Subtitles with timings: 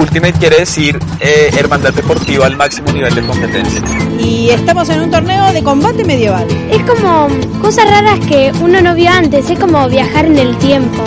[0.00, 3.82] Ultimate quiere decir eh, hermandad deportiva al máximo nivel de competencia.
[4.18, 6.46] Y estamos en un torneo de combate medieval.
[6.70, 7.28] Es como
[7.60, 11.04] cosas raras que uno no vio antes, es como viajar en el tiempo.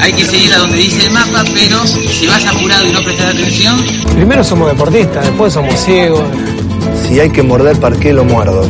[0.00, 3.34] Hay que seguir a donde dice el mapa, pero si vas apurado y no prestas
[3.34, 3.82] atención...
[4.14, 6.22] Primero somos deportistas, después somos ciegos.
[7.06, 8.68] Si hay que morder, ¿para qué lo muerdo?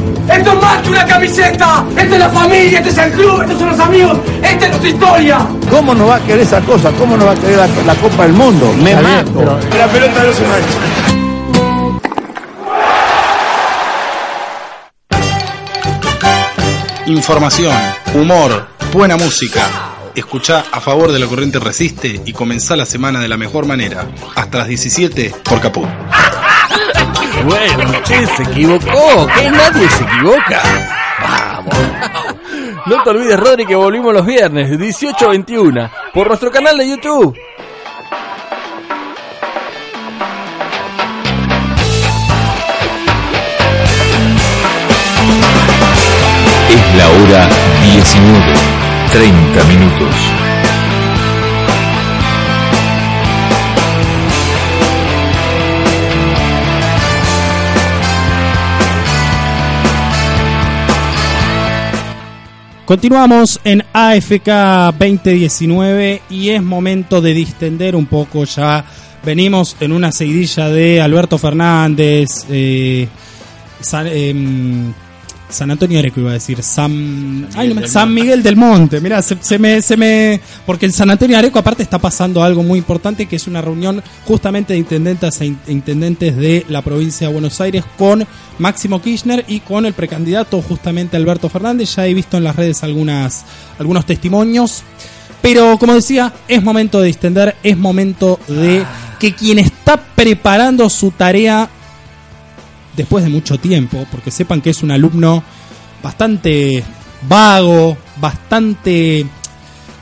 [0.88, 1.84] Una camiseta!
[1.90, 2.78] ¡Esta es la familia!
[2.78, 3.42] ¡Este es el club!
[3.42, 4.18] ¡Estos son los amigos!
[4.42, 5.46] ¡Esta es nuestra historia!
[5.70, 6.90] ¿Cómo no va a querer esa cosa?
[6.92, 8.72] ¿Cómo no va a querer la, la Copa del Mundo?
[8.82, 9.58] Me mato.
[9.76, 11.18] La pelota no se mancha.
[17.06, 17.74] Información,
[18.14, 19.62] humor, buena música.
[20.14, 24.06] Escucha a favor de la corriente resiste y comenzá la semana de la mejor manera.
[24.34, 25.88] Hasta las 17 por Caput.
[27.44, 30.62] Bueno, che, se equivocó, que nadie se equivoca.
[31.20, 31.74] Vamos.
[32.86, 36.88] No te olvides, Rodri, que volvimos los viernes, 18 a 21, por nuestro canal de
[36.88, 37.38] YouTube.
[46.70, 47.48] Es la hora
[47.82, 48.54] 19,
[49.12, 50.37] 30 minutos.
[62.88, 68.82] Continuamos en AFK 2019 y es momento de distender un poco ya.
[69.22, 73.06] Venimos en una seguidilla de Alberto Fernández, eh,
[73.92, 74.94] em,
[75.50, 78.12] San Antonio Areco iba a decir, San, ay, no San.
[78.12, 79.00] Miguel del Monte.
[79.00, 82.62] Mira, se, se me, se me, porque en San Antonio Areco aparte está pasando algo
[82.62, 87.26] muy importante que es una reunión justamente de intendentes e in- intendentes de la provincia
[87.28, 88.26] de Buenos Aires con
[88.58, 91.96] Máximo Kirchner y con el precandidato justamente Alberto Fernández.
[91.96, 93.44] Ya he visto en las redes algunas,
[93.78, 94.82] algunos testimonios.
[95.40, 98.84] Pero como decía, es momento de distender, es momento de
[99.20, 101.68] que quien está preparando su tarea
[102.98, 105.42] después de mucho tiempo, porque sepan que es un alumno
[106.02, 106.84] bastante
[107.28, 109.24] vago, bastante,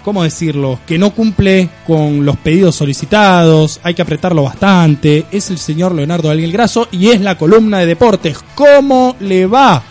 [0.03, 5.59] ¿cómo decirlo?, que no cumple con los pedidos solicitados, hay que apretarlo bastante, es el
[5.59, 8.39] señor Leonardo Alguien Graso y es la columna de deportes.
[8.55, 9.83] ¿Cómo le va?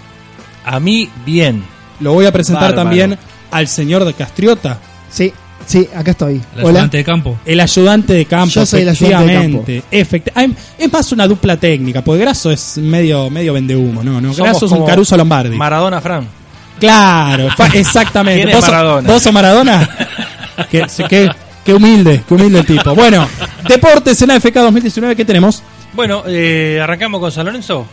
[0.65, 1.63] A mí, bien.
[1.99, 2.83] Lo voy a presentar Bárbaro.
[2.83, 3.19] también
[3.51, 4.79] al señor de Castriota.
[5.09, 5.31] Sí,
[5.65, 6.35] sí, acá estoy.
[6.55, 6.69] El Hola.
[6.69, 7.37] ayudante de campo.
[7.45, 8.53] El ayudante de campo.
[8.53, 9.83] Yo soy el ayudante de efectivamente.
[9.91, 14.21] Efecti- Ay, es más una dupla técnica, porque Graso es medio, medio vende humo, ¿no?
[14.21, 15.55] no Somos Graso es un como Caruso Lombardi.
[15.57, 16.27] Maradona Fran.
[16.79, 18.39] Claro, exactamente.
[18.43, 19.09] ¿Quién es ¿Vos, sos- Maradona?
[19.11, 19.89] ¿Vos sos Maradona?
[20.71, 21.31] qué, qué-
[21.63, 22.93] qué humilde, qué humilde el tipo.
[22.95, 23.27] Bueno,
[23.67, 25.63] deportes en AFK 2019, ¿qué tenemos?
[25.93, 27.85] Bueno, eh, arrancamos con San Lorenzo.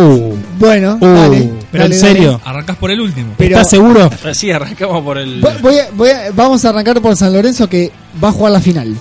[0.00, 2.40] Uh, Bueno, uh, dale, pero dale, en serio.
[2.44, 3.34] Arrancás por el último.
[3.36, 4.10] Pero- ¿Estás seguro?
[4.34, 5.40] Sí, arrancamos por el.
[5.40, 7.90] Voy- voy a- voy a- vamos a arrancar por San Lorenzo que
[8.22, 8.94] va a jugar la final.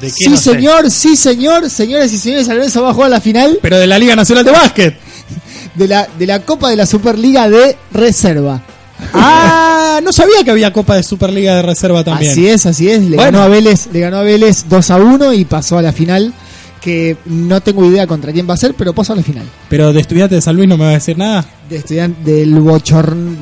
[0.00, 0.52] ¿De qué Sí, no sé?
[0.54, 3.86] señor, sí, señor, señores y señores, San Lorenzo va a jugar la final Pero de
[3.86, 4.96] la Liga Nacional de Básquet.
[5.74, 8.60] de la, de la Copa de la Superliga de Reserva.
[9.12, 12.32] Ah, no sabía que había Copa de Superliga de Reserva también.
[12.32, 13.02] Así es, así es.
[13.02, 13.38] Le, Bueno.
[13.38, 16.32] ganó a Vélez, le ganó a Vélez 2 a 1 y pasó a la final.
[16.84, 19.46] Que no tengo idea contra quién va a ser, pero pasó a la final.
[19.70, 21.42] Pero de estudiante de San Luis no me va a decir nada.
[21.70, 23.32] De estudiante del bochorno,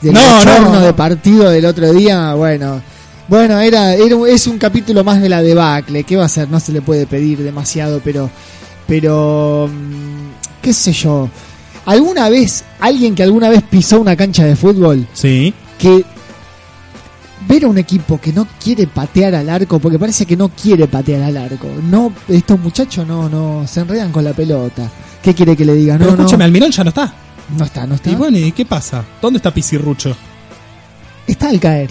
[0.00, 0.80] del No, bochorno no.
[0.80, 2.32] de partido del otro día.
[2.32, 2.80] Bueno,
[3.28, 6.04] bueno era, era es un capítulo más de la debacle.
[6.04, 6.48] ¿Qué va a ser?
[6.48, 8.30] No se le puede pedir demasiado, pero,
[8.86, 11.28] pero, mm, qué sé yo.
[11.84, 15.52] ¿Alguna vez, alguien que alguna vez pisó una cancha de fútbol, Sí.
[15.78, 16.02] que
[17.50, 20.86] ver a un equipo que no quiere patear al arco, porque parece que no quiere
[20.86, 21.66] patear al arco.
[21.90, 24.88] No, estos muchachos no, no, se enredan con la pelota.
[25.22, 25.94] ¿Qué quiere que le diga?
[25.94, 26.22] No, Pero no.
[26.22, 27.12] escúchame, Almirón ya no está.
[27.58, 28.10] No está, no está.
[28.10, 29.04] Y bueno, ¿y qué pasa?
[29.20, 30.16] ¿Dónde está Pisirrucho?
[31.26, 31.90] Está al caer.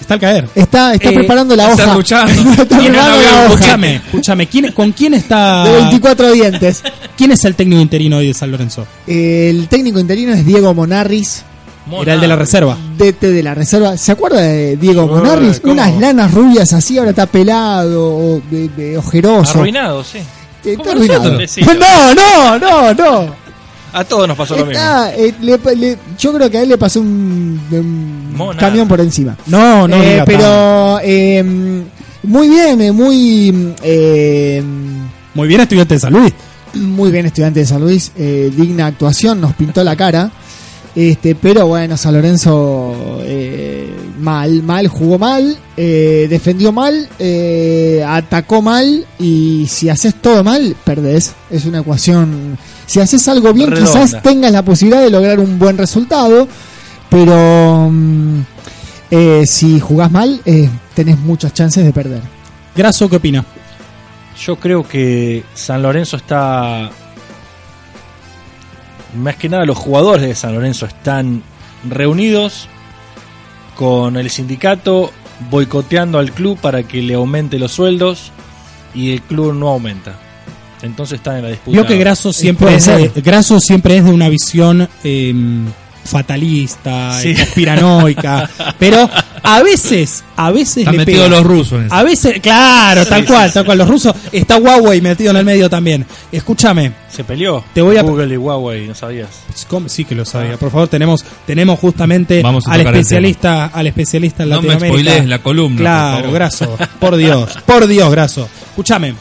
[0.00, 0.48] Está al caer.
[0.54, 1.94] Está, está Eh, preparando la está hoja.
[1.96, 2.32] luchando.
[2.52, 3.32] está ¿Quién preparando era?
[3.32, 3.54] la hoja.
[3.54, 4.46] Escúchame, escúchame.
[4.46, 5.64] ¿quién- ¿Con quién está?
[5.64, 6.82] De 24 dientes.
[7.16, 8.86] ¿Quién es el técnico interino hoy de San Lorenzo?
[9.06, 11.42] El técnico interino es Diego Monarris,
[12.02, 12.76] Era el de la reserva.
[12.98, 13.96] DT de la reserva.
[13.96, 15.60] ¿Se acuerda de Diego Monarris?
[15.60, 15.72] ¿cómo?
[15.74, 19.58] Unas lanas rubias así, ahora está pelado, o, de- de ojeroso.
[19.58, 20.18] Arruinado, sí.
[20.18, 21.38] Eh, Está arruinado.
[21.46, 23.34] Sí, No, no, no, no.
[23.92, 24.82] A todos nos pasó lo mismo.
[25.16, 27.60] Eh, le- le- yo creo que a él le pasó un,
[28.58, 29.36] camión por encima.
[29.46, 31.42] No, no Eh, pero eh,
[32.22, 34.62] muy bien, eh, muy eh,
[35.34, 36.32] Muy bien, estudiante de San Luis.
[36.74, 40.30] muy bien estudiante de San Luis, eh, digna actuación, nos pintó la cara.
[40.94, 48.60] Este, pero bueno, San Lorenzo eh, mal, mal, jugó mal, eh, defendió mal, eh, atacó
[48.60, 51.34] mal y si haces todo mal, perdés.
[51.50, 52.58] Es una ecuación.
[52.86, 54.04] Si haces algo bien, Redonda.
[54.04, 56.48] quizás tengas la posibilidad de lograr un buen resultado,
[57.08, 58.40] pero mm,
[59.10, 62.20] eh, si jugás mal, eh, tenés muchas chances de perder.
[62.76, 63.44] Graso, ¿qué opina?
[64.44, 66.90] Yo creo que San Lorenzo está.
[69.16, 71.42] Más que nada, los jugadores de San Lorenzo están
[71.88, 72.68] reunidos
[73.76, 75.10] con el sindicato
[75.50, 78.30] boicoteando al club para que le aumente los sueldos
[78.94, 80.14] y el club no aumenta.
[80.82, 81.72] Entonces están en la disputa.
[81.72, 83.10] Vio que Grasso siempre, es de.
[83.22, 85.34] Grasso siempre es de una visión eh,
[86.04, 87.34] fatalista, Sí.
[87.34, 88.48] conspiranoica,
[88.78, 89.08] pero
[89.42, 91.36] a veces, a veces Están le metidos pega.
[91.38, 91.94] los rusos en eso.
[91.94, 93.54] A veces, claro, tal sí, cual, sí.
[93.54, 93.78] tal cual.
[93.78, 96.04] Los rusos, está Huawei metido en el medio también.
[96.32, 97.64] Escúchame, Se peleó.
[97.74, 99.28] Te voy a- Google y Huawei, no sabías.
[99.68, 99.88] ¿cómo?
[99.88, 100.56] sí que lo sabía.
[100.56, 104.94] Por favor, tenemos, tenemos justamente Vamos al especialista, al especialista en No me Latinoamérica.
[105.10, 106.32] spoilees la columna, Claro.
[106.32, 108.48] Grasso, por Dios, por Dios, Grasso.
[108.70, 109.14] Escúchame.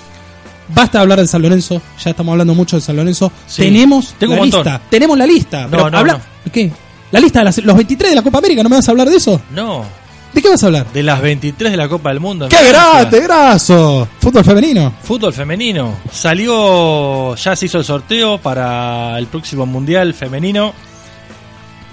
[0.72, 3.32] Basta de hablar de San Lorenzo, ya estamos hablando mucho de San Lorenzo.
[3.48, 3.64] Sí.
[3.64, 5.64] Tenemos Tengo la un lista, tenemos la lista.
[5.64, 6.14] No, pero no, habla-
[6.46, 6.52] no.
[6.52, 6.72] ¿Qué?
[7.12, 9.10] La lista de las- los 23 de la Copa América, ¿no me vas a hablar
[9.10, 9.42] de eso?
[9.50, 9.84] No,
[10.34, 10.92] ¿De qué vas a hablar?
[10.94, 12.48] de las 23 de la Copa del Mundo.
[12.50, 14.08] ¡Qué grande, Grasso!
[14.20, 14.94] Fútbol femenino.
[15.04, 15.98] Fútbol femenino.
[16.12, 20.74] Salió, ya se hizo el sorteo para el próximo Mundial femenino.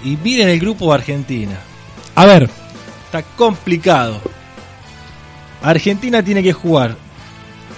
[0.03, 1.57] Y miren el grupo de Argentina.
[2.15, 2.49] A ver,
[3.05, 4.19] Está complicado.
[5.63, 6.97] Argentina tiene que jugar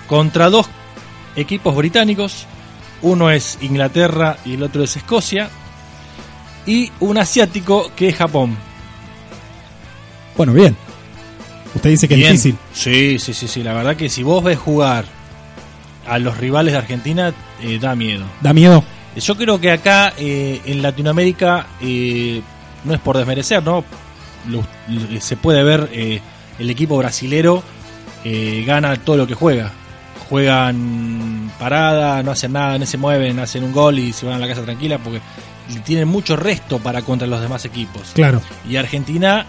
[0.07, 0.67] contra dos
[1.35, 2.47] equipos británicos.
[3.03, 5.49] Uno es Inglaterra y el otro es Escocia.
[6.65, 8.57] Y un asiático que es Japón.
[10.39, 10.73] Bueno, bien.
[11.75, 12.33] Usted dice que Bien.
[12.33, 12.57] es difícil.
[12.73, 13.61] Sí, sí, sí, sí.
[13.61, 15.03] La verdad que si vos ves jugar
[16.07, 18.23] a los rivales de Argentina, eh, da miedo.
[18.39, 18.81] Da miedo.
[19.17, 22.41] Yo creo que acá eh, en Latinoamérica eh,
[22.85, 23.83] no es por desmerecer, ¿no?
[24.47, 26.21] Lo- lo- se puede ver eh,
[26.57, 27.61] el equipo brasilero
[28.23, 29.73] eh, gana todo lo que juega.
[30.29, 34.39] Juegan parada, no hacen nada, no se mueven, hacen un gol y se van a
[34.39, 35.19] la casa tranquila porque
[35.85, 38.11] tienen mucho resto para contra los demás equipos.
[38.13, 38.41] Claro.
[38.67, 39.45] Y Argentina,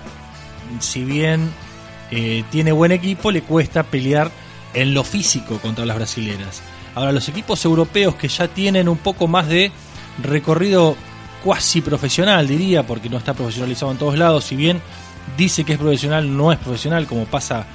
[0.78, 1.50] si bien
[2.10, 4.30] eh, tiene buen equipo, le cuesta pelear
[4.74, 6.62] en lo físico contra las brasileras.
[6.94, 9.70] Ahora, los equipos europeos que ya tienen un poco más de
[10.22, 10.96] recorrido
[11.42, 14.80] cuasi profesional, diría, porque no está profesionalizado en todos lados, si bien
[15.36, 17.66] dice que es profesional, no es profesional, como pasa,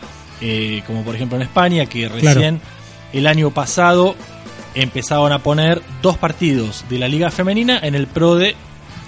[0.42, 2.62] eh, como por ejemplo en España, que recién
[3.13, 4.15] el año pasado
[4.75, 8.56] empezaron a poner dos partidos de la liga femenina en el PRODE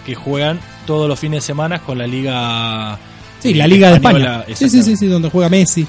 [0.06, 2.98] que juegan todos los fines de semana con la liga
[3.40, 4.44] Sí, la Liga de España.
[4.54, 5.88] Sí, sí, sí, sí, donde juega Messi.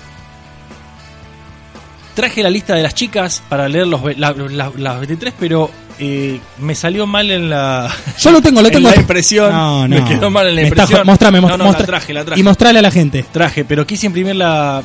[2.15, 5.71] Traje la lista de las chicas para leer los, ve- la- la- las 23, pero
[6.01, 7.89] eh, me salió mal en la.
[8.19, 8.91] Yo lo tengo, lo en tengo.
[8.91, 9.53] la impresión.
[9.53, 9.97] No, no.
[9.97, 10.99] Me quedó mal en la impresión.
[11.01, 12.41] jo- mostrame, no, no, la traje, la traje.
[12.41, 13.25] Y mostrarle a la gente.
[13.31, 14.83] Traje, pero quise imprimir la,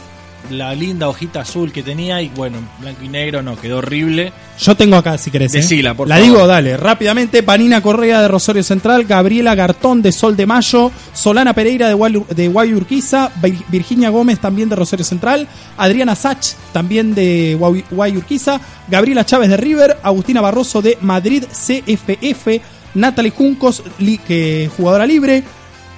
[0.50, 4.32] la linda hojita azul que tenía y bueno, blanco y negro no, quedó horrible.
[4.60, 5.54] Yo tengo acá, si querés.
[5.56, 5.60] ¿eh?
[5.60, 6.30] Decila, por la favor.
[6.30, 7.42] digo, dale, rápidamente.
[7.44, 12.24] Panina Correa de Rosario Central, Gabriela Gartón de Sol de Mayo, Solana Pereira de Guay,
[12.36, 15.48] de Guay Urquiza, Vir- Virginia Gómez también de Rosario Central,
[15.78, 21.44] Adriana Sach también de Guay, Guay Urquiza, Gabriela Chávez de River, Agustina Barroso de Madrid
[21.52, 22.62] CFF,
[22.96, 25.44] Natalie Juncos, li- que jugadora libre,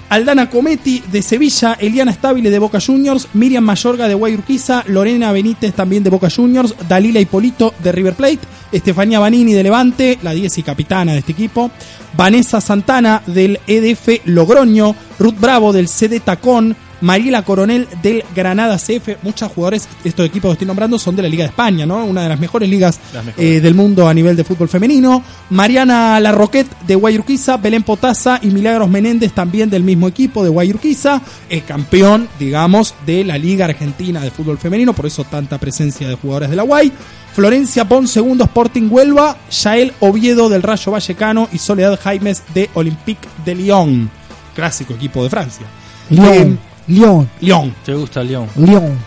[0.10, 5.74] Aldana Cometi de Sevilla, Eliana Stabile de Boca Juniors, Miriam Mayorga de Guayurquiza, Lorena Benítez
[5.74, 8.40] también de Boca Juniors, Dalila Hipolito de River Plate,
[8.72, 11.72] Estefanía Banini de Levante, la 10 y capitana de este equipo,
[12.16, 19.18] Vanessa Santana del EDF Logroño, Ruth Bravo del CD Tacón, Mariela Coronel del Granada CF,
[19.24, 22.04] muchos jugadores, estos equipos que estoy nombrando son de la Liga de España, ¿no?
[22.06, 23.58] Una de las mejores ligas Las mejores.
[23.58, 25.24] eh, del mundo a nivel de fútbol femenino.
[25.50, 31.22] Mariana Larroquet de Guayurquiza, Belén Potasa y Milagros Menéndez también del mismo equipo de Guayurquiza,
[31.50, 36.16] el campeón, digamos, de la Liga Argentina de Fútbol Femenino, por eso tanta presencia de
[36.16, 36.92] jugadores de la Guay.
[37.34, 43.28] Florencia Pon, segundo Sporting Huelva, Yael Oviedo del Rayo Vallecano y Soledad Jaimes de Olympique
[43.44, 44.10] de Lyon,
[44.56, 45.66] clásico equipo de Francia.
[46.10, 46.58] Lyon.
[46.88, 47.30] Lyon.
[47.42, 47.74] Lyon.
[47.84, 48.48] ¿Te gusta León?
[48.58, 48.98] Lyon.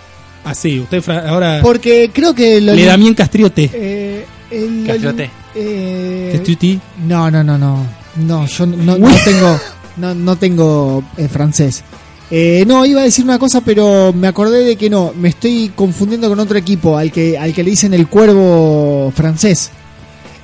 [0.45, 3.71] Así, usted fra- ahora Porque creo que lo le da bien Castriote.
[3.73, 5.31] Eh, el- Castriote.
[5.55, 6.79] eh, Castriote.
[7.07, 7.87] no, no, no, no.
[8.17, 9.61] No, yo no, no tengo,
[9.99, 11.85] no, no tengo eh, francés.
[12.31, 15.13] Eh, no, iba a decir una cosa, pero me acordé de que no.
[15.17, 19.71] Me estoy confundiendo con otro equipo al que, al que le dicen el cuervo francés.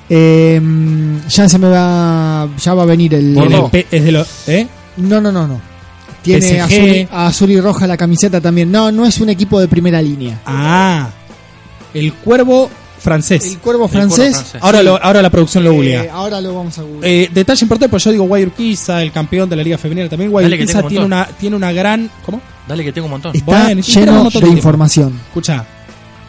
[0.09, 0.61] Eh,
[1.27, 3.37] ya se me va, ya va a venir el.
[3.37, 4.67] El del P- es de lo- ¿eh?
[4.97, 5.59] No, no, no, no.
[6.25, 6.61] Tiene PSG.
[6.61, 8.71] azul, y- azul y roja la camiseta también.
[8.71, 10.39] No, no es un equipo de primera línea.
[10.45, 11.09] Ah,
[11.93, 13.45] el cuervo francés.
[13.53, 14.55] El cuervo francés.
[14.61, 14.85] Ahora, sí.
[14.85, 16.07] lo, ahora la producción lo Eh, googlea.
[16.11, 17.05] ahora lo vamos a googlear.
[17.05, 20.31] Eh, detalle importante, pues yo digo Guayurquiza, el campeón de la Liga Femenina también.
[20.31, 22.09] Guayurquiza un tiene una, tiene una gran.
[22.25, 22.41] ¿Cómo?
[22.67, 23.35] Dale que tengo un montón.
[23.35, 25.19] Está Bueno, lleno de información.
[25.27, 25.63] Escucha,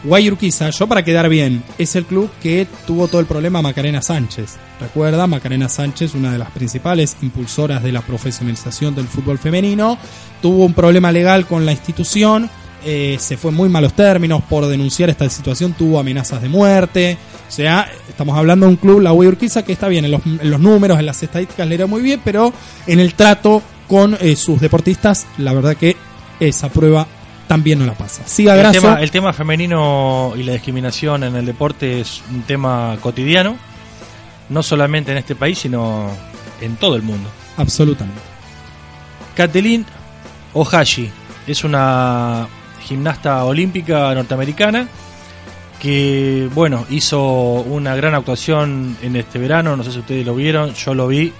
[0.07, 4.55] Guayurquiza, yo para quedar bien, es el club que tuvo todo el problema Macarena Sánchez.
[4.79, 9.97] Recuerda, Macarena Sánchez, una de las principales impulsoras de la profesionalización del fútbol femenino,
[10.41, 12.49] tuvo un problema legal con la institución
[12.85, 17.17] eh, se fue en muy malos términos por denunciar esta situación, tuvo amenazas de muerte.
[17.47, 20.21] O sea, estamos hablando de un club, la Wii Urquiza, que está bien en los,
[20.25, 22.53] en los números, en las estadísticas le era muy bien, pero
[22.85, 25.97] en el trato con eh, sus deportistas, la verdad que
[26.39, 27.07] esa prueba
[27.47, 28.23] también no la pasa.
[28.25, 32.97] Siga el tema, el tema femenino y la discriminación en el deporte es un tema
[33.01, 33.57] cotidiano,
[34.49, 36.09] no solamente en este país, sino
[36.61, 37.29] en todo el mundo.
[37.57, 38.21] Absolutamente.
[39.35, 39.85] Kathleen
[40.53, 41.09] Ohashi
[41.45, 42.47] es una
[42.83, 44.87] gimnasta olímpica norteamericana
[45.79, 50.73] que, bueno, hizo una gran actuación en este verano, no sé si ustedes lo vieron,
[50.73, 51.31] yo lo vi,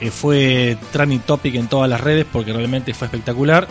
[0.00, 3.66] eh, fue trending topic en todas las redes porque realmente fue espectacular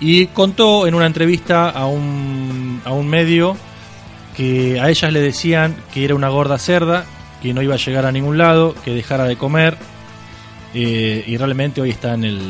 [0.00, 3.56] y contó en una entrevista a un, a un medio
[4.36, 7.04] que a ellas le decían que era una gorda cerda,
[7.40, 9.76] que no iba a llegar a ningún lado, que dejara de comer
[10.74, 12.40] eh, y realmente hoy está en, el,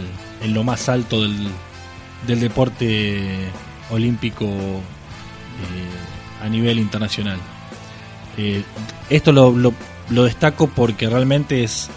[0.42, 1.48] en lo más alto del,
[2.26, 3.50] del deporte
[3.90, 7.38] olímpico eh, a nivel internacional.
[8.38, 8.62] Eh,
[9.10, 9.74] esto lo, lo,
[10.08, 11.90] lo destaco porque realmente es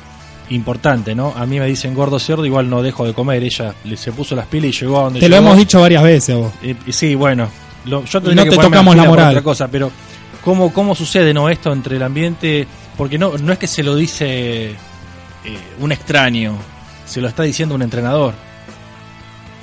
[0.49, 1.33] importante, ¿no?
[1.35, 3.43] A mí me dicen gordo cerdo, igual no dejo de comer.
[3.43, 6.03] Ella le, se puso las pilas y llegó a donde Te lo hemos dicho varias
[6.03, 6.51] veces vos.
[6.63, 7.49] Eh, sí, bueno,
[7.85, 9.29] lo- yo no que te tocamos la moral.
[9.29, 9.91] otra cosa, pero
[10.43, 12.67] ¿cómo, cómo sucede no esto entre el ambiente?
[12.97, 14.75] Porque no, no es que se lo dice eh,
[15.79, 16.55] un extraño,
[17.05, 18.33] se lo está diciendo un entrenador.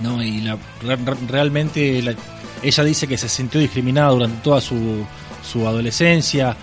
[0.00, 2.14] No, y la, re- re- realmente la-
[2.62, 5.04] ella dice que se sintió discriminada durante toda su,
[5.42, 6.56] su adolescencia,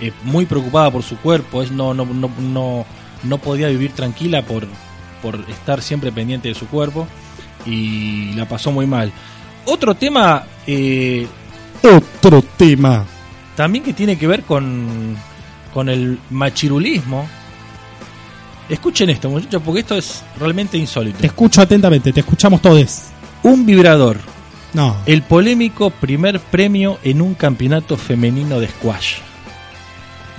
[0.00, 2.84] eh, muy preocupada por su cuerpo, es no, no, no, no,
[3.24, 4.66] no podía vivir tranquila por,
[5.22, 7.06] por estar siempre pendiente de su cuerpo
[7.66, 9.12] y la pasó muy mal.
[9.66, 11.26] Otro tema eh,
[11.82, 13.04] Otro tema.
[13.56, 15.16] también que tiene que ver con,
[15.72, 17.26] con el machirulismo.
[18.68, 21.18] Escuchen esto, muchachos, porque esto es realmente insólito.
[21.18, 23.08] Te escucho atentamente, te escuchamos todos.
[23.42, 24.18] Un vibrador.
[24.72, 24.96] No.
[25.06, 29.18] El polémico primer premio en un campeonato femenino de squash.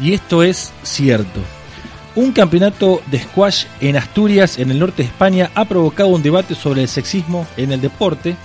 [0.01, 1.39] Y esto es cierto.
[2.15, 6.55] Un campeonato de squash en Asturias, en el norte de España, ha provocado un debate
[6.55, 8.37] sobre el sexismo en el deporte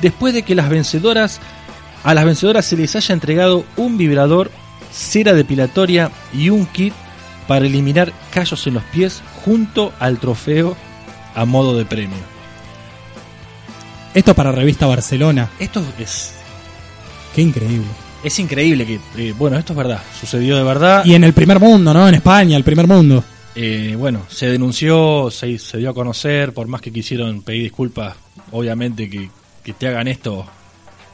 [0.00, 1.40] después de que las vencedoras
[2.04, 4.50] a las vencedoras se les haya entregado un vibrador,
[4.92, 6.94] cera depilatoria y un kit
[7.46, 10.76] para eliminar callos en los pies junto al trofeo
[11.34, 12.18] a modo de premio.
[14.14, 15.50] Esto para revista Barcelona.
[15.58, 16.34] Esto es
[17.34, 18.07] Qué increíble.
[18.24, 21.04] Es increíble que, eh, bueno, esto es verdad, sucedió de verdad.
[21.04, 22.08] Y en el primer mundo, ¿no?
[22.08, 23.22] En España, el primer mundo.
[23.54, 28.14] Eh, bueno, se denunció, se, se dio a conocer, por más que quisieron pedir disculpas,
[28.52, 29.30] obviamente que,
[29.62, 30.44] que te hagan esto,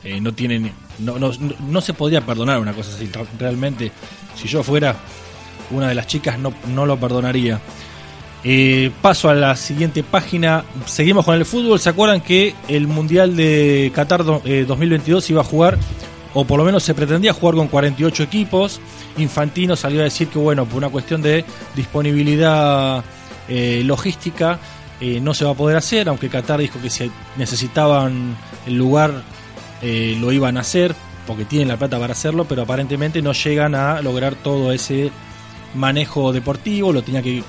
[0.02, 3.08] eh, no tienen, no, no, no- no se podría perdonar una cosa así.
[3.38, 3.92] Realmente,
[4.36, 4.96] si yo fuera
[5.70, 7.60] una de las chicas, no, no lo perdonaría.
[8.46, 10.64] Eh, paso a la siguiente página.
[10.84, 11.80] Seguimos con el fútbol.
[11.80, 15.78] ¿Se acuerdan que el Mundial de Qatar do- eh, 2022 iba a jugar,
[16.34, 18.80] o por lo menos se pretendía jugar con 48 equipos?
[19.18, 23.02] Infantino salió a decir que, bueno, por una cuestión de disponibilidad
[23.48, 24.58] eh, logística,
[25.00, 28.36] eh, no se va a poder hacer, aunque Qatar dijo que si necesitaban
[28.66, 29.22] el lugar,
[29.82, 30.94] eh, lo iban a hacer,
[31.26, 35.10] porque tienen la plata para hacerlo, pero aparentemente no llegan a lograr todo ese
[35.74, 37.42] manejo deportivo, lo tenía que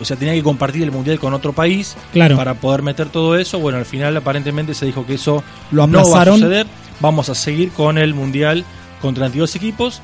[0.00, 2.36] o sea, tenía que compartir el mundial con otro país Claro.
[2.36, 3.58] para poder meter todo eso.
[3.58, 6.66] Bueno, al final aparentemente se dijo que eso Lo no va a suceder.
[7.00, 8.64] Vamos a seguir con el mundial
[9.02, 10.00] con 32 equipos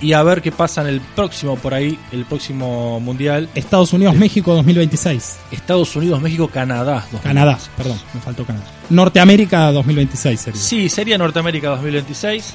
[0.00, 3.48] y a ver qué pasa en el próximo por ahí, el próximo mundial.
[3.54, 5.38] Estados Unidos, México 2026.
[5.52, 7.06] Estados Unidos, México, Canadá.
[7.22, 8.66] Canadá, perdón, me faltó Canadá.
[8.90, 10.60] Norteamérica 2026 sería.
[10.60, 12.54] Sí, sería Norteamérica 2026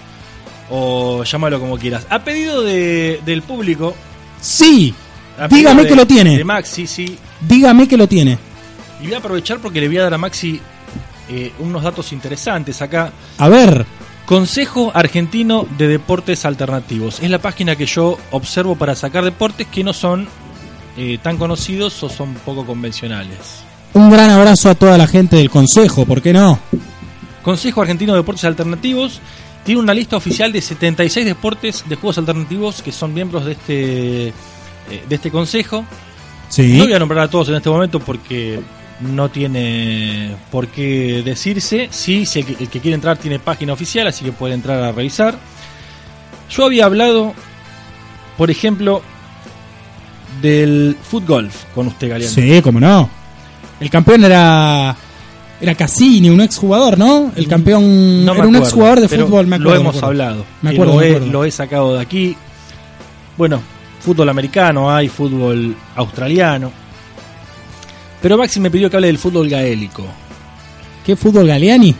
[0.70, 2.06] o llámalo como quieras.
[2.10, 3.96] A pedido de, del público.
[4.42, 4.94] Sí,
[5.50, 6.38] dígame de- que lo tiene.
[6.38, 7.18] De Maxi, sí.
[7.42, 8.38] Dígame que lo tiene.
[9.02, 10.60] Y voy a aprovechar porque le voy a dar a Maxi
[11.30, 13.12] eh, unos datos interesantes acá.
[13.38, 13.86] A ver,
[14.26, 17.20] Consejo Argentino de Deportes Alternativos.
[17.22, 20.28] Es la página que yo observo para sacar deportes que no son
[20.98, 23.64] eh, tan conocidos o son poco convencionales.
[23.94, 26.60] un gran abrazo a toda la gente del Consejo, ¿por qué no?
[27.42, 29.22] Consejo Argentino de Deportes Alternativos
[29.64, 34.28] tiene una lista oficial de 76 deportes de juegos alternativos que son miembros de este,
[34.28, 34.34] eh,
[35.08, 35.86] de este consejo.
[36.50, 36.78] Sí.
[36.78, 38.62] No voy a nombrar a todos en este momento porque
[39.02, 41.88] no tiene por qué decirse.
[41.92, 44.82] Sí, si el que, el que quiere entrar tiene página oficial, así que puede entrar
[44.84, 45.38] a revisar.
[46.50, 47.34] Yo había hablado,
[48.38, 49.02] por ejemplo,
[50.42, 52.34] del fútbol con usted, Galeano.
[52.34, 53.10] Sí, cómo no.
[53.80, 54.96] El campeón era
[55.60, 57.32] era Cassini, un exjugador, ¿no?
[57.36, 59.74] El campeón No era un acuerdo, exjugador de fútbol, me acuerdo.
[59.74, 60.08] Lo me hemos acuerdo.
[60.08, 60.46] hablado.
[60.62, 62.38] Me acuerdo, lo, me he, lo he sacado de aquí.
[63.38, 63.62] Bueno,
[64.00, 66.72] fútbol americano, hay fútbol australiano.
[68.28, 70.06] Pero Maxi me pidió que hable del fútbol gaélico.
[71.06, 71.96] ¿Qué fútbol Galeani?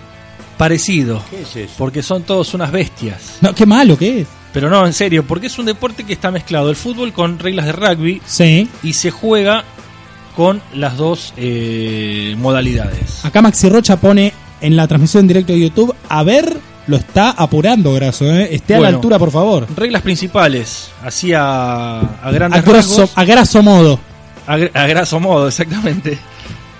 [0.58, 1.24] Parecido.
[1.30, 1.74] ¿Qué es eso?
[1.78, 3.38] Porque son todos unas bestias.
[3.40, 4.28] No, qué malo que es.
[4.52, 7.66] Pero no, en serio, porque es un deporte que está mezclado el fútbol con reglas
[7.68, 8.68] de rugby Sí.
[8.84, 9.64] y se juega
[10.36, 13.24] con las dos eh, modalidades.
[13.24, 16.58] Acá Maxi Rocha pone en la transmisión en directo de YouTube, a ver,
[16.88, 18.50] lo está apurando Graso, ¿eh?
[18.54, 19.66] Esté a la altura, por favor.
[19.78, 23.18] Reglas principales, así a, a grandes A grosso, rasgos.
[23.18, 23.98] a graso modo.
[24.48, 26.18] A, gr- a graso modo, exactamente.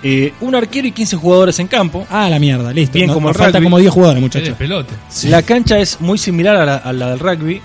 [0.02, 2.06] Eh, un arquero y 15 jugadores en campo.
[2.10, 2.94] Ah, la mierda, listo.
[2.94, 3.64] Bien No- como el falta rugby.
[3.66, 4.56] como 10 jugadores, muchachos.
[4.56, 4.94] pelote.
[5.24, 7.60] La cancha es muy similar a la, a la del rugby.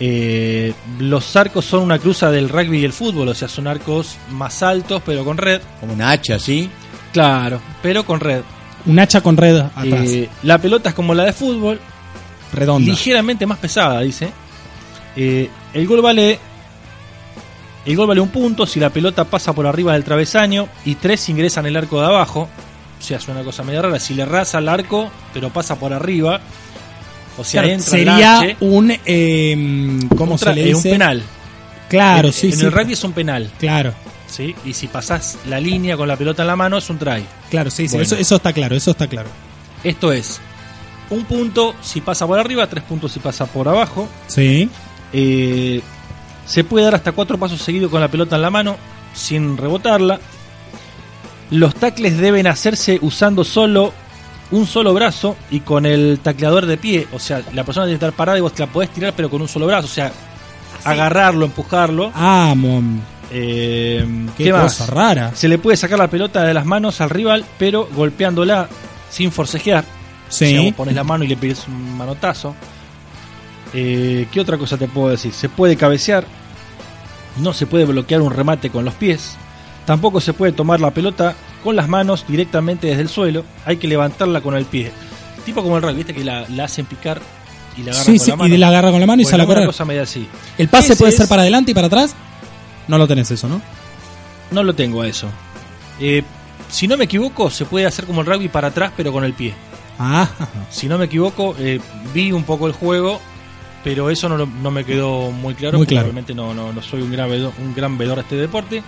[0.00, 4.16] Eh, los arcos son una cruza del rugby y el fútbol, o sea, son arcos
[4.30, 5.60] más altos, pero con red.
[5.80, 6.68] Como una hacha, ¿sí?
[7.12, 8.40] Claro, pero con red.
[8.86, 10.08] Un hacha con red atrás.
[10.08, 11.78] Eh, la pelota es como la de fútbol,
[12.52, 12.90] redonda.
[12.90, 14.30] ligeramente más pesada, dice.
[15.14, 16.40] Eh, el gol vale.
[17.84, 21.28] El gol vale un punto si la pelota pasa por arriba del travesaño y tres
[21.28, 22.48] ingresan el arco de abajo.
[23.00, 23.98] O sea, es una cosa medio rara.
[23.98, 26.40] Si le raza al arco, pero pasa por arriba.
[27.38, 28.92] O sea, Claro, entra sería un.
[29.04, 30.76] eh, ¿Cómo un se le dice?
[30.76, 31.22] un penal.
[31.88, 32.64] Claro, En- sí, en sí.
[32.64, 33.50] el rugby es un penal.
[33.58, 33.92] Claro,
[34.28, 34.54] ¿sí?
[34.64, 37.24] Y si pasás la línea con la pelota en la mano, es un try.
[37.50, 37.96] claro, sí, sí.
[37.98, 39.28] Eso, eso está claro, eso está claro.
[39.82, 40.40] Esto es
[41.10, 44.08] un punto si pasa por arriba, tres puntos si pasa por abajo.
[44.28, 44.70] Sí.
[45.12, 45.80] Eh,
[46.46, 48.76] se puede dar hasta cuatro pasos seguidos con la pelota en la mano
[49.14, 50.18] sin rebotarla.
[51.50, 53.92] Los tacles deben hacerse usando solo
[54.50, 57.06] un solo brazo y con el tacleador de pie.
[57.12, 59.28] O sea, la persona tiene que estar parada y vos te la podés tirar, pero
[59.30, 59.86] con un solo brazo.
[59.86, 60.12] O sea,
[60.84, 62.10] agarrarlo, empujarlo.
[62.14, 64.04] Ah, mom, Eh,
[64.36, 64.76] qué, ¿Qué más?
[64.78, 65.32] cosa rara.
[65.34, 68.68] Se le puede sacar la pelota de las manos al rival, pero golpeándola
[69.10, 69.84] sin forcejear.
[70.28, 70.44] Sí.
[70.44, 72.54] O sea, vos pones la mano y le pides un manotazo.
[73.74, 75.32] Eh, ¿Qué otra cosa te puedo decir?
[75.32, 76.24] Se puede cabecear.
[77.38, 79.36] No se puede bloquear un remate con los pies.
[79.86, 83.44] Tampoco se puede tomar la pelota con las manos directamente desde el suelo.
[83.64, 84.92] Hay que levantarla con el pie.
[85.44, 87.20] Tipo como el rugby, viste que la, la hacen picar
[87.76, 88.54] y la agarran Sí, con sí, la mano.
[88.54, 89.66] y la agarra con la mano y sale a correr.
[89.66, 90.28] cosa media así.
[90.58, 92.14] ¿El pase Ese puede ser es- para adelante y para atrás?
[92.86, 93.60] No lo tenés eso, ¿no?
[94.50, 95.28] No lo tengo a eso.
[95.98, 96.22] Eh,
[96.68, 99.32] si no me equivoco, se puede hacer como el rugby para atrás, pero con el
[99.32, 99.54] pie.
[99.98, 100.28] Ah,
[100.70, 101.80] Si no me equivoco, eh,
[102.12, 103.20] vi un poco el juego,
[103.84, 105.78] pero eso no, no me quedó muy claro.
[105.78, 106.06] Muy porque claro.
[106.06, 108.82] Realmente no, no, no soy un gran, vedor, un gran vedor de este deporte.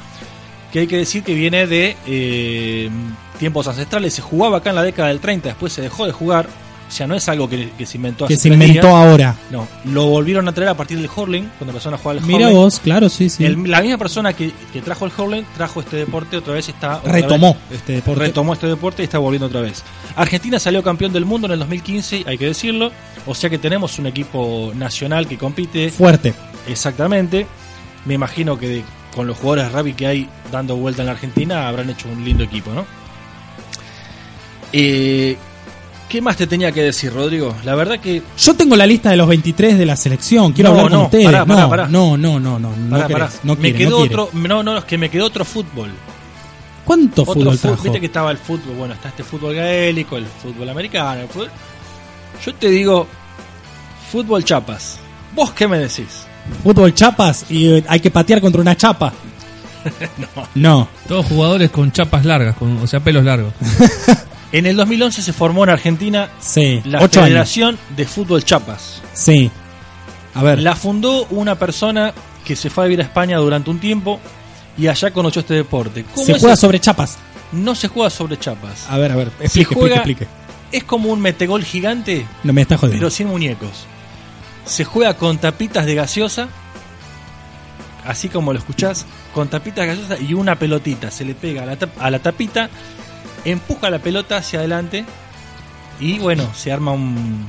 [0.73, 2.91] Que hay que decir que viene de eh,
[3.39, 4.15] tiempos ancestrales.
[4.15, 6.49] Se jugaba acá en la década del 30, después se dejó de jugar.
[6.87, 8.97] O sea, no es algo que, que se inventó que hace se tres inventó días.
[8.99, 9.37] ahora.
[9.51, 12.47] No, lo volvieron a traer a partir del hurling, cuando empezaron a jugar al Mira
[12.47, 12.57] hurling.
[12.57, 13.45] vos, claro, sí, sí.
[13.45, 16.99] El- la misma persona que, que trajo el hurling trajo este deporte otra vez está
[16.99, 18.21] otra Retomó vez- este deporte.
[18.21, 19.83] retomó este deporte y está volviendo otra vez.
[20.15, 22.93] Argentina salió campeón del mundo en el 2015, hay que decirlo.
[23.27, 26.33] O sea que tenemos un equipo nacional que compite Fuerte.
[26.69, 27.47] exactamente.
[28.05, 28.85] Me imagino que de-
[29.17, 32.25] con los jugadores de rugby que hay dando vuelta en la Argentina habrán hecho un
[32.25, 32.85] lindo equipo, ¿no?
[34.73, 35.37] Eh,
[36.09, 37.55] ¿Qué más te tenía que decir, Rodrigo?
[37.65, 40.53] La verdad que Yo tengo la lista de los 23 de la selección.
[40.53, 41.25] Quiero No, hablar con no, ustedes.
[41.27, 41.89] pará, pará, no, pará.
[41.89, 44.85] no, no, no, no, no, Pará, querés, no me quedó no otro, no, no, es
[44.85, 45.91] que me quedó otro fútbol.
[46.85, 47.83] ¿Cuánto Otro fútbol trajo?
[47.83, 51.51] Viste que estaba el fútbol, bueno, está este fútbol gaélico, el fútbol americano, el fútbol...
[52.45, 53.07] Yo te digo,
[54.13, 54.99] fútbol chapas.
[55.35, 56.27] ¿Vos qué me decís?
[56.63, 59.13] Fútbol chapas y eh, hay que patear contra una chapa.
[60.55, 60.87] no.
[61.09, 63.53] Todos jugadores con chapas largas, con, o sea, pelos largos.
[64.55, 67.31] En el 2011 se formó en Argentina Sí, la ocho años.
[67.31, 69.03] Federación de Fútbol Chapas.
[69.13, 69.51] Sí.
[70.35, 70.61] A ver.
[70.61, 72.15] La fundó una persona
[72.45, 74.21] que se fue a vivir a España durante un tiempo
[74.79, 76.05] y allá conoció este deporte.
[76.15, 77.19] ¿Cómo Se es juega el- sobre chapas.
[77.51, 78.87] No se juega sobre chapas.
[78.89, 79.31] A ver, a ver.
[79.41, 80.45] Explique, juega- explique, explique.
[80.77, 83.01] Es como un metegol gigante, No me está jodiendo.
[83.01, 83.87] pero sin muñecos.
[84.67, 86.49] Se juega con tapitas de gaseosa,
[88.07, 91.11] así como lo escuchás, con tapitas de gaseosa y una pelotita.
[91.11, 92.69] Se le pega a la, tap- a la tapita,
[93.45, 95.05] empuja la pelota hacia adelante
[96.01, 97.45] y bueno, se arma un,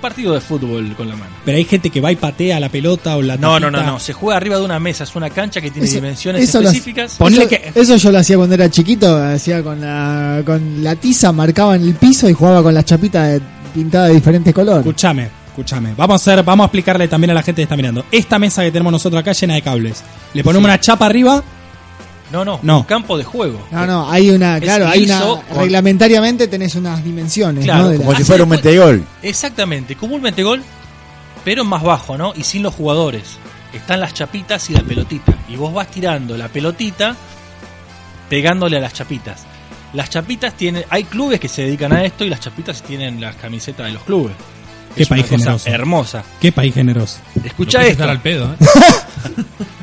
[0.00, 1.30] partido de fútbol con la mano.
[1.44, 3.84] Pero hay gente que va y patea la pelota o la No, no, tapita.
[3.86, 6.42] no, no, se juega arriba de una mesa, es una cancha que tiene Eso- dimensiones
[6.42, 7.14] eso específicas.
[7.18, 10.96] Ponle eso, que- eso yo lo hacía cuando era chiquito, hacía con la, con la
[10.96, 13.40] tiza, marcaba en el piso y jugaba con las chapitas de-
[13.72, 14.80] pintadas de diferentes colores.
[14.80, 15.94] Escúchame, escúchame.
[15.96, 18.04] Vamos a hacer, vamos a explicarle también a la gente que está mirando.
[18.10, 20.02] Esta mesa que tenemos nosotros acá llena de cables.
[20.34, 21.44] Le ponemos una chapa arriba.
[22.32, 22.78] No, no, No.
[22.78, 23.60] un campo de juego.
[23.70, 27.88] No, no, hay una, Es claro, hay una, con- reglamentariamente tenés unas dimensiones, Claro, ¿no?
[27.90, 29.04] De la- Como si fuera un metegol.
[29.22, 30.62] Exactamente, como un metegol,
[31.44, 32.32] pero más bajo, ¿no?
[32.36, 33.36] Y sin los jugadores.
[33.72, 35.32] Están las chapitas y la pelotita.
[35.48, 37.14] Y vos vas tirando la pelotita
[38.28, 39.44] pegándole a las chapitas.
[39.94, 40.84] Las chapitas tienen.
[40.90, 44.02] Hay clubes que se dedican a esto y las chapitas tienen las camisetas de los
[44.04, 44.32] clubes.
[44.94, 45.68] Qué Es una país cosa generoso.
[45.70, 46.24] hermosa.
[46.40, 47.18] Qué país generoso.
[47.44, 47.92] Escucha esto.
[47.92, 48.56] estar al pedo, ¿eh?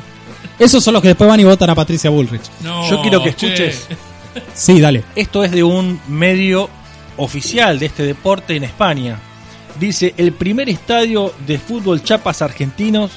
[0.60, 2.42] Esos son los que después van y votan a Patricia Bullrich.
[2.62, 3.46] No, Yo quiero que che.
[3.46, 3.88] escuches.
[4.54, 5.02] Sí, dale.
[5.16, 6.70] Esto es de un medio
[7.16, 9.18] oficial de este deporte en España.
[9.80, 13.10] Dice, el primer estadio de fútbol chapas argentinos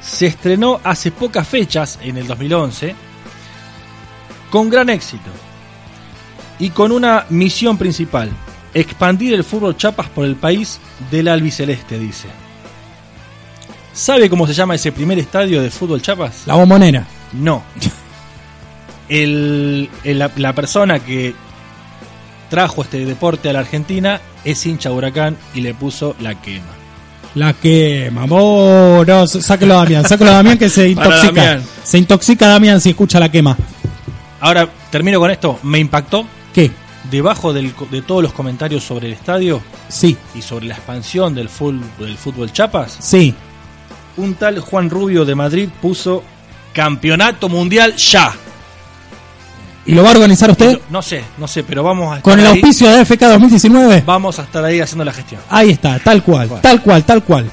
[0.00, 2.94] se estrenó hace pocas fechas, en el 2011,
[4.50, 5.28] con gran éxito
[6.58, 8.30] y con una misión principal,
[8.72, 12.28] expandir el fútbol chapas por el país del albiceleste, dice.
[13.96, 16.42] ¿Sabe cómo se llama ese primer estadio de fútbol chapas?
[16.44, 17.06] La bombonera.
[17.32, 17.62] No.
[19.08, 21.34] El, el- la, la persona que
[22.50, 26.66] trajo este deporte a la Argentina es hincha huracán y le puso la quema.
[27.34, 31.26] La quema, no, sáquelo a Damián, sáquelo a Damián que se intoxica.
[31.44, 31.62] Damián.
[31.84, 33.56] Se intoxica Damián si escucha la quema.
[34.40, 35.58] Ahora, termino con esto.
[35.62, 36.26] Me impactó.
[36.54, 36.70] ¿Qué?
[37.10, 41.48] Debajo del de todos los comentarios sobre el estadio Sí, y sobre la expansión del
[41.48, 43.32] fútbol, del fútbol Chapas, sí.
[44.16, 46.22] Un tal Juan Rubio de Madrid puso
[46.72, 48.32] Campeonato Mundial ya.
[49.86, 50.80] ¿Y lo va a organizar usted?
[50.90, 52.52] No sé, no sé, pero vamos a estar ¿Con el ahí.
[52.54, 54.02] auspicio de AFK 2019?
[54.04, 55.40] Vamos a estar ahí haciendo la gestión.
[55.48, 57.48] Ahí está, tal cual, tal cual, tal cual.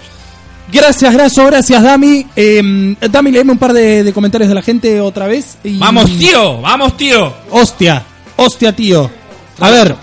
[0.71, 2.25] Gracias, gracias, gracias, Dami.
[2.35, 5.57] Eh, Dami, léeme un par de, de comentarios de la gente otra vez.
[5.63, 7.31] y- Vamos, tío, vamos, tío.
[7.51, 8.01] Hostia,
[8.35, 9.11] hostia, tío.
[9.59, 9.95] A ver.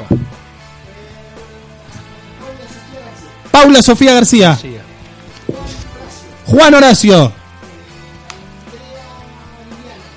[3.50, 4.56] Paula Sofía García.
[6.50, 7.32] Juan Horacio.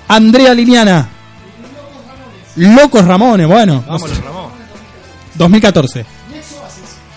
[0.08, 1.08] Andrea Liliana.
[2.56, 3.84] Locos Ramones, bueno.
[3.86, 4.50] Vamos, Ramón.
[5.34, 6.06] 2014.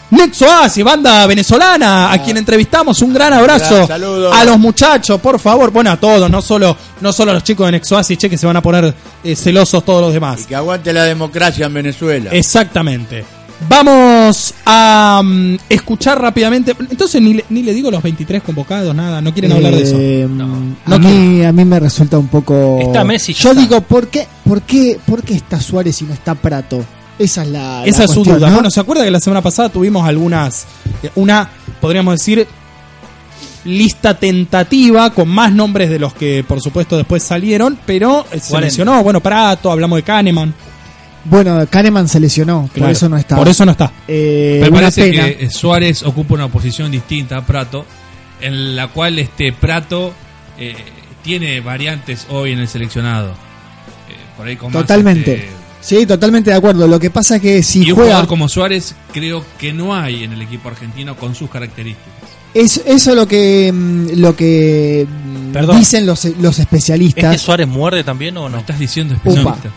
[0.10, 3.76] Nexo Oasis, banda venezolana, a quien entrevistamos, un gran abrazo.
[3.76, 4.32] Gran saludo.
[4.32, 7.66] A los muchachos, por favor, bueno, a todos, no solo, no solo a los chicos
[7.66, 10.46] de Nexo Oasis, che, que se van a poner eh, celosos todos los demás.
[10.46, 12.30] Que aguante la democracia en Venezuela.
[12.32, 13.26] Exactamente.
[13.68, 16.76] Vamos a mm, escuchar rápidamente.
[16.92, 19.96] Entonces ni le, ni le digo los 23 convocados, nada, no quieren hablar de eso.
[20.00, 22.80] Eh, No a, mí, a mí me resulta un poco.
[22.80, 23.62] Está Messi, Yo está.
[23.62, 26.84] digo, ¿por qué, por, qué, ¿por qué está Suárez y no está Prato?
[27.18, 27.84] Esa es la.
[27.86, 28.50] Esa la es su cuestión, duda.
[28.50, 28.54] ¿no?
[28.56, 30.66] Bueno, ¿se acuerda que la semana pasada tuvimos algunas,
[31.02, 31.50] eh, una,
[31.82, 32.48] podríamos decir,
[33.66, 38.50] lista tentativa con más nombres de los que por supuesto después salieron, pero eh, se
[38.52, 38.60] 40.
[38.62, 40.54] mencionó, bueno, Prato, hablamos de Kahneman.
[41.30, 43.36] Bueno, Kahneman se lesionó, por eso no está.
[43.36, 43.92] Por eso no está.
[44.08, 45.26] Eh, Me parece pena.
[45.26, 47.86] que eh, Suárez ocupa una posición distinta a Prato,
[48.42, 50.14] en la cual este Prato
[50.58, 50.76] eh,
[51.24, 53.32] tiene variantes hoy en el seleccionado.
[53.32, 55.34] Eh, por ahí con más, Totalmente.
[55.34, 56.88] este, Sí, totalmente de acuerdo.
[56.88, 58.10] Lo que pasa es que si y un juega.
[58.12, 62.14] jugador como Suárez creo que no hay en el equipo argentino con sus características.
[62.54, 65.78] Es, eso lo que, mm, lo que mm, Perdón.
[65.80, 67.36] dicen los, los especialistas.
[67.36, 68.58] ¿Este Suárez muerde también o no?
[68.58, 69.30] Estás diciendo Upa.
[69.30, 69.70] especialista.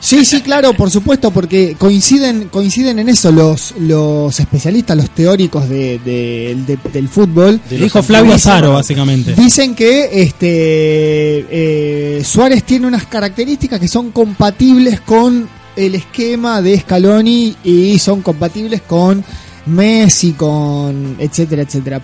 [0.00, 5.68] Sí, sí, claro, por supuesto, porque coinciden, coinciden en eso los, los especialistas, los teóricos
[5.68, 7.60] de, de- de- del fútbol.
[7.68, 9.34] Dijo Flavio Azaro, básicamente.
[9.34, 16.80] Dicen que este eh, Suárez tiene unas características que son compatibles con el esquema de
[16.80, 19.22] Scaloni y son compatibles con
[19.66, 22.00] Messi, con etcétera, etcétera.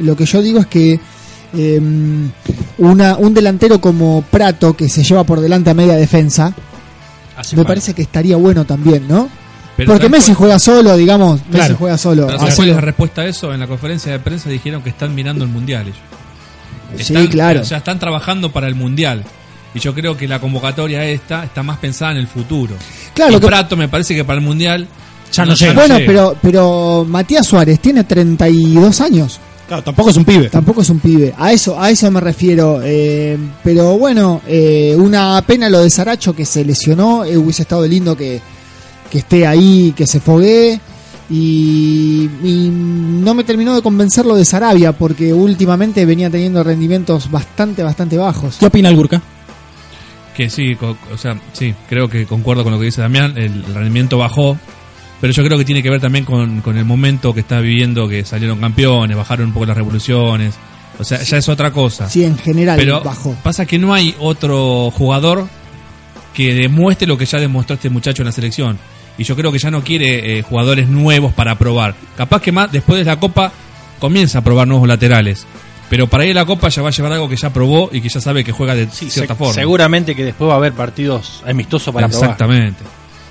[0.00, 0.98] Lo que yo digo es que
[1.54, 1.80] eh,
[2.78, 6.54] una, un delantero como Prato que se lleva por delante a media defensa
[7.36, 7.68] Hace me falta.
[7.68, 9.28] parece que estaría bueno también, ¿no?
[9.76, 12.26] Pero Porque ¿sabes Messi juega solo, digamos, Messi juega solo.
[12.26, 13.52] pero ¿sabes Así cuál es la respuesta a eso?
[13.52, 15.82] En la conferencia de prensa dijeron que están mirando el mundial.
[15.86, 15.98] ellos.
[17.06, 17.60] Sí, Están- claro.
[17.60, 19.22] O sea, están trabajando para el mundial.
[19.74, 22.74] Y yo creo que la convocatoria esta está más pensada en el futuro.
[23.14, 24.88] Claro, y que- Prato me parece que para el mundial
[25.32, 25.74] Ya no llega.
[25.74, 29.38] Bueno, pero, pero Matías Suárez tiene 32 años.
[29.66, 30.48] Claro, tampoco es un pibe.
[30.48, 31.34] Tampoco es un pibe.
[31.36, 32.80] A eso, a eso me refiero.
[32.84, 37.24] eh, pero bueno, eh, una pena lo de Saracho que se lesionó.
[37.24, 38.40] eh, hubiese estado lindo que,
[39.10, 40.78] que esté ahí, que se foguee.
[41.28, 47.28] Y, y no me terminó de convencer lo de Sarabia porque últimamente venía teniendo rendimientos
[47.28, 48.58] bastante, bastante bajos.
[48.60, 49.20] ¿Qué opina el Gurka?
[50.36, 53.64] Que sí, co- o sea, sí, creo que concuerdo con lo que dice Damián, el
[53.74, 54.56] rendimiento bajó,
[55.20, 58.08] pero yo creo que tiene que ver también con, con el momento que está viviendo,
[58.08, 60.54] que salieron campeones, bajaron un poco las revoluciones,
[60.98, 62.08] o sea, ya es otra cosa.
[62.08, 63.34] Sí, en general pero bajó.
[63.42, 65.46] pasa que no hay otro jugador
[66.34, 68.78] que demuestre lo que ya demostró este muchacho en la selección.
[69.18, 71.94] Y yo creo que ya no quiere eh, jugadores nuevos para probar.
[72.18, 73.50] Capaz que más después de la Copa
[73.98, 75.46] comienza a probar nuevos laterales.
[75.88, 78.02] Pero para ir a la Copa ya va a llevar algo que ya probó y
[78.02, 79.54] que ya sabe que juega de cierta Se- forma.
[79.54, 82.24] Seguramente que después va a haber partidos amistosos para probar.
[82.24, 82.82] Exactamente.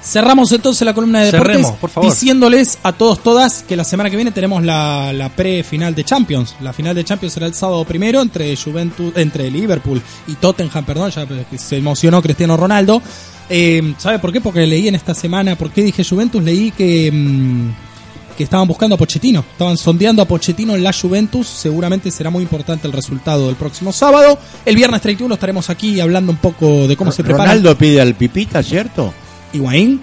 [0.05, 2.11] Cerramos entonces la columna de deportes Cerremos, por favor.
[2.11, 6.55] diciéndoles a todos, todas, que la semana que viene tenemos la, la pre-final de Champions.
[6.61, 11.09] La final de Champions será el sábado primero entre Juventus, entre Liverpool y Tottenham, perdón,
[11.09, 11.25] ya
[11.57, 13.01] se emocionó Cristiano Ronaldo.
[13.49, 14.41] Eh, ¿Sabe por qué?
[14.41, 16.43] Porque leí en esta semana, ¿por qué dije Juventus?
[16.43, 17.69] Leí que, mm,
[18.37, 21.47] que estaban buscando a Pochettino, estaban sondeando a Pochettino en la Juventus.
[21.47, 24.37] Seguramente será muy importante el resultado del próximo sábado.
[24.65, 27.45] El viernes 31 estaremos aquí hablando un poco de cómo se prepara.
[27.45, 29.13] Ronaldo pide al Pipita, ¿cierto?
[29.55, 30.01] Higuaín.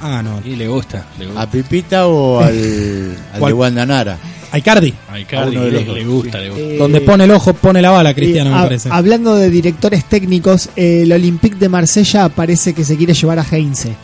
[0.00, 0.40] Ah, no.
[0.44, 1.42] Y le gusta, le gusta.
[1.42, 4.18] ¿A Pipita o al, al de Guandanara?
[4.52, 4.92] A Icardi.
[5.08, 6.62] A Icardi A le, le gusta, le gusta.
[6.64, 8.88] Eh, Donde pone el ojo, pone la bala, Cristiano, eh, me parece.
[8.90, 13.46] Hablando de directores técnicos, eh, el Olympique de Marsella parece que se quiere llevar a
[13.48, 13.94] Heinze.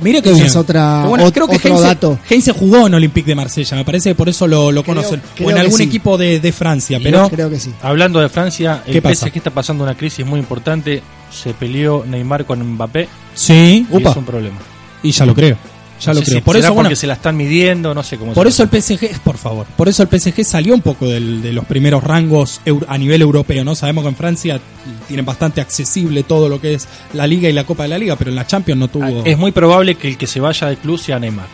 [0.00, 2.18] Mire que Esa es otra- bueno, ot- creo que otro Heinze, dato.
[2.28, 5.22] Heinze jugó en Olympique de Marsella, me parece que por eso lo, lo conocen.
[5.34, 5.84] creo o en algún sí.
[5.84, 7.72] equipo de, de Francia, pero Creo que sí.
[7.82, 9.26] Hablando de Francia, ¿Qué el pasa?
[9.26, 11.02] PSG está pasando una crisis muy importante.
[11.30, 14.56] Se peleó Neymar con Mbappé sí, y upa, es un problema.
[15.02, 15.56] y ya lo creo.
[16.00, 16.36] Ya No lo creo.
[16.36, 18.62] si por será eso, porque bueno, se la están midiendo, no sé cómo por eso
[18.62, 22.04] el PSG, por favor, por eso el PSG salió un poco del- de los primeros
[22.04, 23.74] rangos a nivel europeo, ¿no?
[23.74, 24.60] Sabemos que en Francia
[25.08, 28.16] tienen bastante accesible todo lo que es la Liga y la Copa de la Liga,
[28.16, 29.04] pero en la Champions no tuvo...
[29.20, 31.46] Ah, Es muy probable que el que se vaya del club sea Neymar.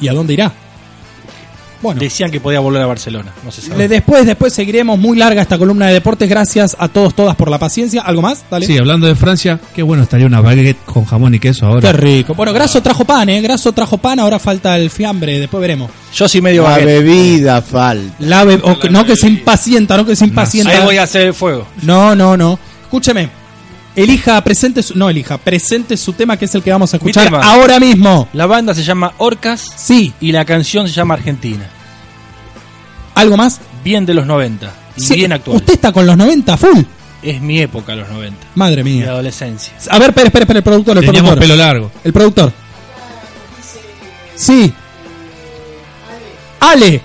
[0.00, 0.52] ¿Y a dónde irá?
[1.80, 3.78] Bueno, Decían que podía volver a Barcelona, no se sabe.
[3.78, 6.28] le- después, después seguiremos muy larga esta columna de deportes.
[6.28, 8.02] Gracias a todos, todas por la paciencia.
[8.02, 8.44] ¿Algo más?
[8.50, 8.66] Dale.
[8.66, 11.80] Sí, hablando de Francia, qué bueno estaría una baguette con jamón y queso ahora.
[11.80, 12.34] Qué rico.
[12.34, 13.40] Bueno, Graso trajo pan, ¿eh?
[13.40, 15.90] Graso trajo pan, ahora falta el fiambre, después veremos.
[16.14, 16.86] Yo sí medio La baguette.
[16.86, 18.14] bebida falta.
[18.18, 20.70] La be- o que- no que se impacienta, no que se impacienta.
[20.72, 21.66] Ahí voy a hacer el fuego.
[21.82, 22.58] No, no, no.
[22.82, 23.37] Escúcheme.
[24.02, 27.10] Elija, presente su, no elija, presente su tema que es el que vamos a Mi
[27.10, 28.28] escuchar ahora mismo.
[28.32, 31.68] La banda se llama Orcas Sí, y la canción se llama Argentina.
[33.14, 33.60] ¿algo más?
[33.82, 35.56] Bien de los 90 y Sí, bien actual.
[35.56, 36.82] Usted está con los 90 full.
[37.20, 38.36] Es mi época, los 90.
[38.54, 39.08] Madre Mi mía.
[39.10, 39.72] adolescencia.
[39.90, 41.56] A ver, espera, espera, espera, el productor, el Teníamos productor.
[41.56, 41.90] pelo largo.
[42.04, 42.52] El productor.
[44.36, 44.72] Sí.
[46.60, 47.00] Ale.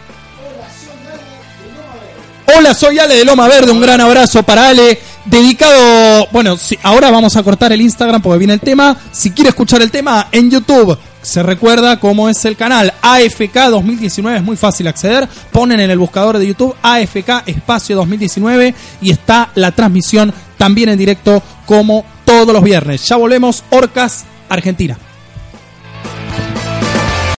[2.55, 3.71] Hola, soy Ale de Loma Verde.
[3.71, 4.99] Un gran abrazo para Ale.
[5.25, 6.27] Dedicado.
[6.31, 8.97] Bueno, sí, ahora vamos a cortar el Instagram porque viene el tema.
[9.11, 14.37] Si quiere escuchar el tema en YouTube, se recuerda cómo es el canal AFK 2019.
[14.37, 15.27] Es muy fácil acceder.
[15.51, 20.97] Ponen en el buscador de YouTube AFK Espacio 2019 y está la transmisión también en
[20.97, 23.07] directo como todos los viernes.
[23.07, 23.63] Ya volvemos.
[23.69, 24.97] Orcas, Argentina.